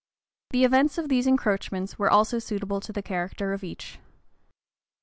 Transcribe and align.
The 0.49 0.63
events 0.63 0.97
of 0.97 1.09
these 1.09 1.27
encroachments 1.27 1.99
were 1.99 2.09
also 2.09 2.39
suitable 2.39 2.79
to 2.81 2.91
the 2.91 3.03
character 3.03 3.53
of 3.53 3.63
each. 3.63 3.99